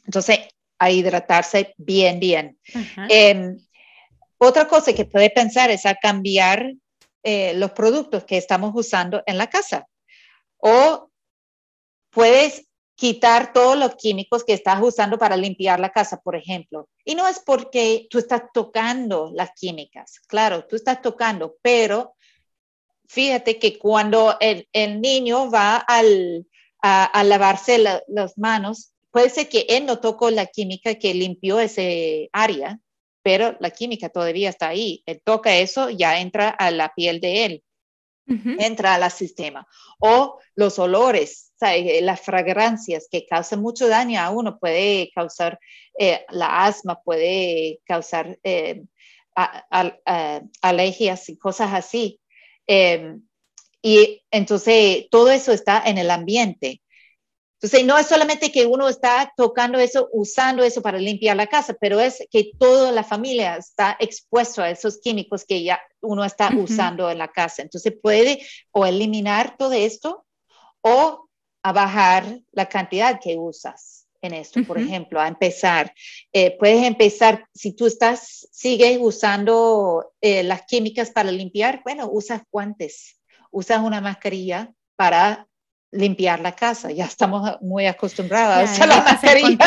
[0.06, 0.40] Entonces,
[0.80, 2.58] a hidratarse bien, bien.
[3.08, 3.58] Em,
[4.38, 6.74] otra cosa que puede pensar es a cambiar
[7.24, 9.88] eh, los productos que estamos usando en la casa.
[10.58, 11.10] O
[12.10, 16.88] puedes quitar todos los químicos que estás usando para limpiar la casa, por ejemplo.
[17.04, 22.16] Y no es porque tú estás tocando las químicas, claro, tú estás tocando, pero
[23.08, 24.68] fíjate que cuando el,
[25.02, 26.48] niño va al,
[26.82, 32.30] a, lavarse las manos, puede ser que él no tocó la química que limpió ese
[32.32, 32.80] área,
[33.24, 35.02] pero la química todavía está ahí.
[35.06, 37.64] Él toca eso, ya entra a la piel de él,
[38.28, 39.66] entra al sistema.
[40.00, 45.58] O los olores, eh, las fragancias que causan mucho daño a uno, puede causar
[45.98, 48.84] eh, la asma, puede causar eh,
[50.62, 52.20] alergias y cosas así.
[52.68, 53.22] Em,
[53.82, 56.82] y entonces todo eso está en el ambiente.
[57.64, 61.74] Entonces, no es solamente que uno está tocando eso, usando eso para limpiar la casa,
[61.80, 66.52] pero es que toda la familia está expuesto a esos químicos que ya uno está
[66.58, 67.62] usando en la casa.
[67.62, 70.26] Entonces, puede o eliminar todo esto
[70.82, 71.30] o
[71.64, 75.94] a bajar la cantidad que usas en esto, por ejemplo, a empezar.
[76.34, 82.42] Eh, puedes empezar, si tú estás, sigues usando eh, las químicas para limpiar, bueno, usas
[82.52, 83.22] guantes,
[83.52, 85.48] usas una mascarilla para
[85.94, 86.92] limpiar la casa.
[86.92, 89.58] Ya estamos muy acostumbrados a la mascarilla.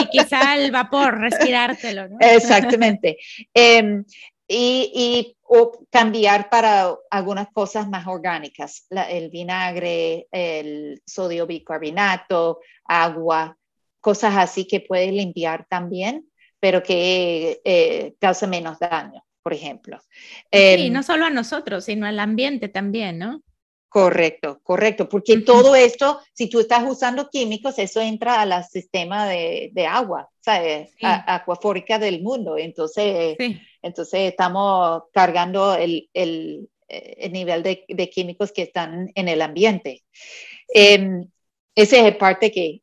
[0.00, 2.08] y quizá el vapor, respirártelo.
[2.08, 2.16] ¿no?
[2.20, 3.18] Exactamente.
[3.54, 4.04] Em,
[4.46, 5.34] y,
[5.90, 13.56] cambiar para algunas cosas más orgánicas, el vinagre, el sodio bicarbonato, agua,
[14.00, 16.28] cosas así que puede limpiar también,
[16.60, 19.98] pero que eh, causa menos daño, por ejemplo.
[20.52, 23.42] Sí, em, no solo a nosotros, sino al ambiente también, ¿no?
[23.88, 29.86] Correcto, correcto, porque todo esto, si tú estás usando químicos, eso entra al sistema de,
[29.88, 30.90] agua, ¿sabes?
[31.00, 32.58] acuafórica del mundo.
[32.58, 33.38] Entonces,
[33.80, 40.04] entonces estamos cargando el, el, el nivel de, de, químicos que están en el ambiente.
[40.74, 41.24] Eh,
[41.74, 42.82] esa es parte que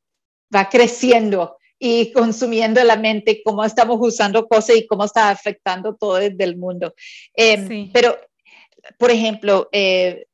[0.54, 6.18] va creciendo y consumiendo la mente, cómo estamos usando cosas y cómo está afectando todo
[6.18, 6.96] el mundo.
[7.36, 8.18] Em, pero,
[8.98, 10.26] por ejemplo, eh,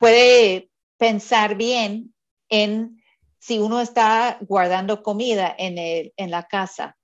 [0.00, 2.14] puede pensar bien
[2.48, 3.02] en
[3.38, 6.96] si uno está guardando comida en, el, en la casa.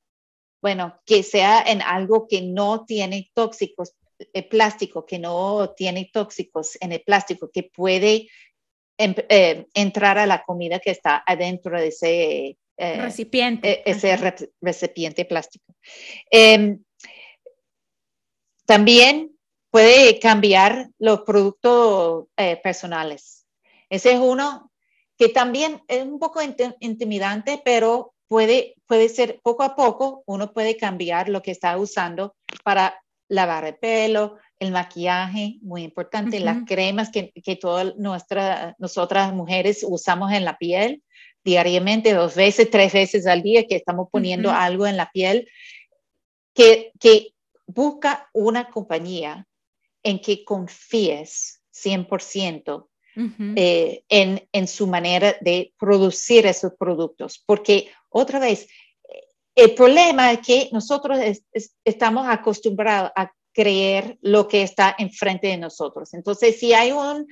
[0.63, 6.11] Bueno, que sea en algo que no tiene tóxicos, el eh, plástico, que no tiene
[6.13, 8.29] tóxicos en el plástico, que puede
[8.99, 13.89] em, eh, entrar a la comida que está adentro de ese eh, recipiente.
[13.89, 14.17] ese
[14.63, 15.75] recipiente plástico.
[16.31, 16.83] Em,
[18.65, 19.36] también
[19.77, 23.45] puede cambiar los productos eh, personales.
[23.91, 24.73] Ese es uno
[25.19, 26.41] que también es un poco
[26.81, 32.35] intimidante, pero puede, puede ser poco a poco, uno puede cambiar lo que está usando
[32.65, 32.99] para
[33.29, 40.33] lavar el pelo, el maquillaje, muy importante, las cremas que, que todas nosotras mujeres usamos
[40.33, 41.03] en la piel
[41.45, 45.47] diariamente, dos veces, tres veces al día, que estamos poniendo algo en la piel,
[46.55, 47.35] que, que
[47.67, 49.47] busca una compañía
[50.07, 52.87] en que confíes 100%
[53.57, 57.43] eh, en, en, su manera de producir esos productos.
[57.45, 58.69] Porque otra vez,
[59.55, 61.19] el problema es que nosotros
[61.85, 66.15] estamos acostumbrados a creer lo que está enfrente de nosotros.
[66.15, 67.27] Entonces, si hay un,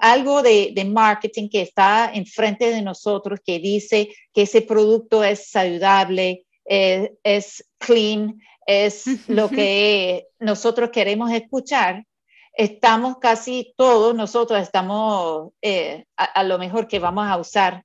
[0.00, 5.48] algo de, de, marketing que está enfrente de nosotros que dice que ese producto es
[5.48, 8.40] saludable, eh, es clean,
[8.70, 12.04] es lo que nosotros queremos escuchar,
[12.52, 17.84] estamos casi todos, nosotros estamos eh, a, lo mejor que vamos a usar,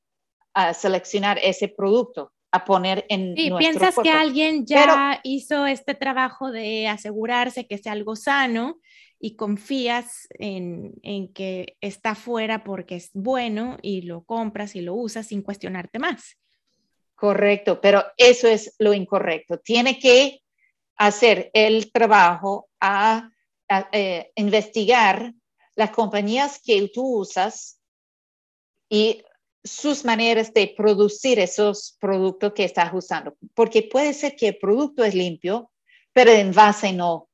[0.54, 6.52] a seleccionar ese producto a poner en sí, piensas que alguien ya hizo este trabajo
[6.52, 8.80] de asegurarse que sea algo sano
[9.20, 14.94] y confías en, en, que está fuera porque es bueno y lo compras y lo
[14.94, 16.38] usas sin cuestionarte más.
[17.16, 19.58] Correcto, pero eso es lo incorrecto.
[19.60, 20.42] Tiene que
[20.98, 23.30] hacer el trabajo a,
[23.92, 25.34] eh, investigar
[25.76, 27.80] las compañías que tú usas
[28.90, 29.24] y
[29.64, 35.04] sus maneras de producir esos productos que estás usando, porque puede ser que el producto
[35.04, 35.72] es limpio,
[36.14, 37.28] pero el envase no,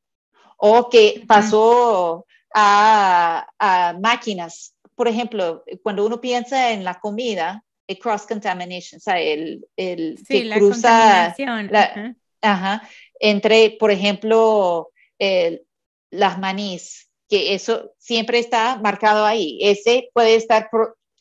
[0.58, 4.76] o que pasó a, máquinas.
[4.96, 10.18] Por ejemplo, cuando uno piensa en la comida, el cross contamination, o sea, el, el
[10.26, 11.36] sí, la cruza
[12.42, 12.88] ajá,
[13.22, 14.92] entre, por ejemplo,
[16.10, 19.60] las manís, que eso siempre está marcado ahí.
[19.62, 20.70] Ese puede estar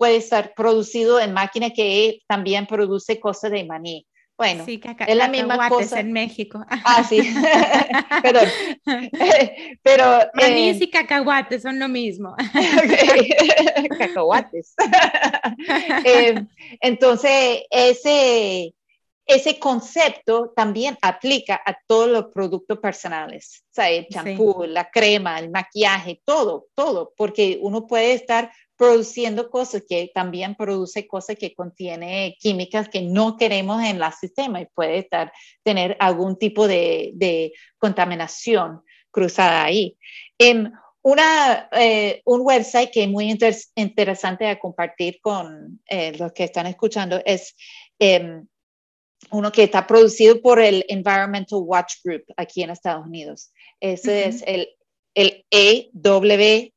[0.00, 4.06] puede estar producido en máquina que también produce cosas de maní.
[4.34, 6.00] Bueno, es la misma cosa.
[6.00, 6.64] en México.
[6.70, 7.20] Ah, sí.
[8.22, 8.48] Perdón.
[9.82, 10.04] Pero.
[10.32, 12.34] Manís eh, y cacahuates son lo mismo.
[13.98, 14.74] Cacahuates.
[16.06, 16.46] Eh,
[16.80, 18.72] entonces, ese,
[19.34, 23.64] ese concepto también aplica a todos los productos personales.
[23.70, 29.50] O sea, el champú, la crema, el maquillaje, todo, todo, porque uno puede estar produciendo
[29.50, 34.66] cosas que también produce cosas que contiene químicas que no queremos en el sistema y
[34.66, 39.98] puede estar, tener algún tipo de, de contaminación cruzada ahí.
[40.38, 40.72] En
[41.02, 43.30] una, eh, un website que es muy
[43.74, 47.56] interesante a compartir con eh, los que están escuchando es
[47.98, 48.46] em,
[49.30, 53.52] uno que está producido por el Environmental Watch Group aquí en Estados Unidos.
[53.78, 54.68] Ese es el,
[55.14, 56.72] el ewg.org.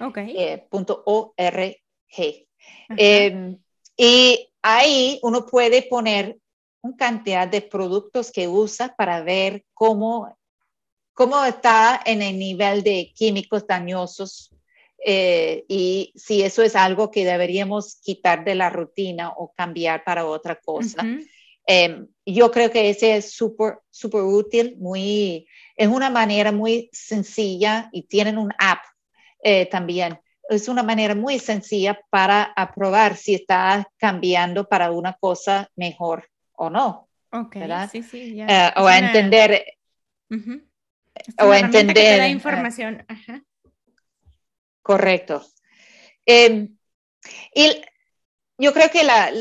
[0.00, 0.36] Okay.
[0.36, 1.76] Eh, .org.
[2.96, 3.58] Em,
[3.96, 6.38] y ahí uno puede poner
[6.82, 10.36] una cantidad de productos que usa para ver cómo,
[11.12, 14.50] cómo está en el nivel de químicos dañosos
[15.06, 20.24] eh, y si eso es algo que deberíamos quitar de la rutina o cambiar para
[20.24, 21.04] otra cosa.
[21.66, 25.46] Em, yo creo que ese es súper, súper útil, muy,
[25.76, 28.80] es una manera muy sencilla y tienen un app
[29.42, 30.18] eh, también.
[30.48, 36.70] Es una manera muy sencilla para aprobar si está cambiando para una cosa mejor o
[36.70, 37.08] no.
[37.30, 37.90] Ok, ¿verdad?
[37.92, 38.40] sí, sí.
[38.40, 39.64] Eh, o a entender.
[41.40, 42.18] O a entender.
[42.18, 43.04] la información.
[44.84, 45.42] Correcto.
[46.26, 46.76] Em,
[47.54, 47.82] y
[48.58, 49.32] yo creo que la,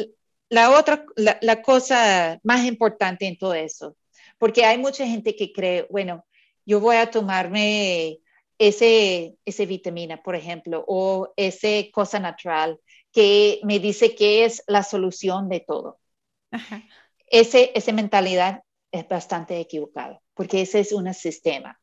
[0.47, 3.97] la otra, la, la, cosa más importante en todo eso,
[4.37, 6.25] porque hay mucha gente que cree, bueno,
[6.65, 8.19] yo voy a tomarme
[8.57, 12.79] ese, ese vitamina, por ejemplo, o ese cosa natural
[13.11, 15.99] que me dice que es la solución de todo.
[17.27, 18.63] Ese, esa mentalidad
[18.93, 21.77] es bastante equivocada, porque ese es un sistema.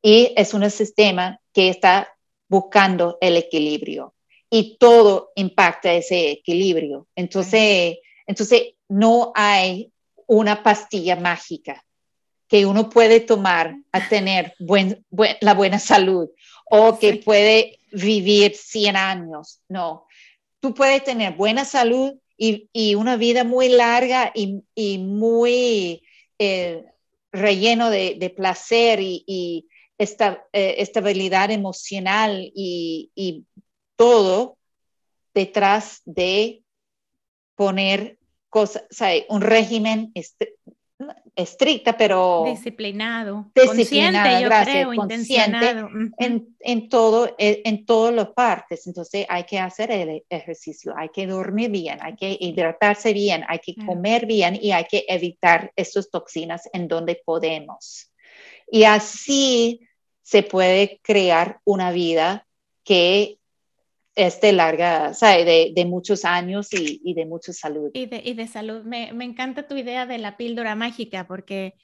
[0.00, 2.11] Y es un sistema que está
[2.52, 4.14] buscando el equilibrio
[4.50, 7.08] y todo impacta ese equilibrio.
[7.16, 7.96] Entonces,
[8.26, 9.90] entonces no hay
[10.26, 11.82] una pastilla mágica
[12.48, 15.02] que uno puede tomar a tener buen,
[15.40, 16.28] la buena salud
[16.70, 19.62] o que puede vivir 100 años.
[19.70, 20.06] No,
[20.60, 26.02] tú puedes tener buena salud y, y una vida muy larga y, y muy
[26.38, 26.84] eh,
[27.32, 29.66] relleno de, de, placer y, y
[30.02, 33.44] esta, eh, estabilidad emocional y, y
[33.96, 34.58] todo
[35.34, 36.62] detrás de
[37.54, 40.56] poner cosas, o sea, un régimen este,
[41.34, 45.88] estricta, pero disciplinado, disciplinada, yo creo, intencionado.
[46.18, 48.86] En, en, todo, en todas las partes.
[48.86, 53.58] Entonces hay que hacer el ejercicio, hay que dormir bien, hay que hidratarse bien, hay
[53.60, 58.12] que comer bien y hay que evitar estas toxinas en donde podemos.
[58.70, 59.80] Y así
[60.32, 62.46] se puede crear una vida
[62.84, 63.36] que
[64.14, 67.90] este larga, o de, de, muchos años y, y, de mucha salud.
[67.92, 68.82] Y de, y de salud.
[68.82, 71.74] Me, me, encanta tu idea de la píldora mágica porque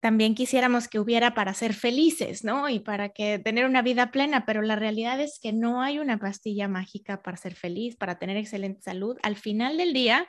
[0.00, 2.68] también quisiéramos que hubiera para ser felices, ¿no?
[2.68, 6.18] Y para que tener una vida plena, pero la realidad es que no hay una
[6.18, 9.16] pastilla mágica para ser feliz, para tener excelente salud.
[9.22, 10.26] Al final del día,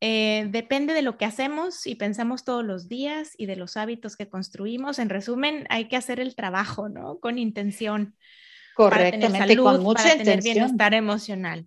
[0.00, 4.16] eh, depende de lo que hacemos y pensamos todos los días y de los hábitos
[4.16, 4.98] que construimos.
[4.98, 7.18] En resumen, hay que hacer el trabajo, ¿no?
[7.18, 8.16] Con intención.
[8.74, 10.54] Correctamente, para tener salud, con mucha para tener intención.
[10.54, 11.66] bienestar emocional.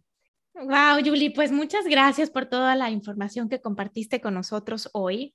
[0.53, 5.33] Wow, Julie, pues muchas gracias por toda la información que compartiste con nosotros hoy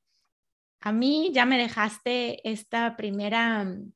[0.85, 3.91] a mí ya me dejaste esta primera, mm,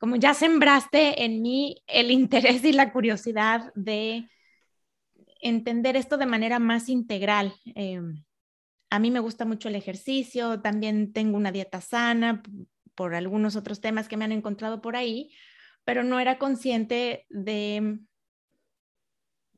[0.00, 2.10] como ya sembraste en mí el
[2.60, 4.28] interés y la curiosidad de
[5.40, 7.54] entender esto de manera más integral.
[7.76, 8.24] Em,
[8.90, 12.42] a mí me gusta mucho el ejercicio, también tengo una dieta sana
[12.94, 15.32] por algunos otros temas que me han encontrado por ahí,
[15.84, 18.00] pero no era consciente de,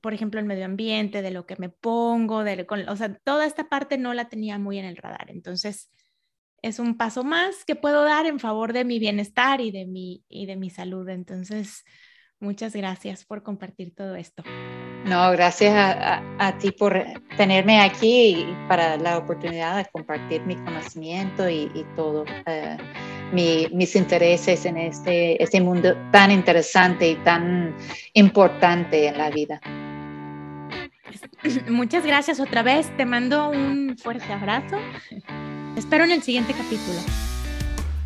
[0.00, 3.68] por ejemplo, el medio ambiente, de lo que me pongo, de, o sea, toda esta
[3.68, 5.30] parte no la tenía muy en el radar.
[5.30, 5.90] Entonces,
[6.60, 10.24] es un paso más que puedo dar en favor de mi bienestar y de mi,
[10.28, 11.08] y de mi salud.
[11.08, 11.84] Entonces,
[12.40, 14.42] muchas gracias por compartir todo esto.
[15.04, 17.02] No, gracias a, a, ti por
[17.36, 23.68] tenerme aquí y para la oportunidad de compartir mi conocimiento y, y todo, uh, mi,
[23.72, 27.74] mis intereses en este, este mundo tan interesante y tan
[28.14, 29.60] importante en la vida.
[31.68, 32.94] Muchas gracias otra vez.
[32.96, 34.78] Te mando un fuerte abrazo
[35.78, 36.98] espero en el siguiente capítulo.